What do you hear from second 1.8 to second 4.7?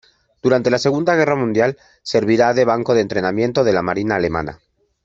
servirá de blanco de entrenamiento de la Marina alemana.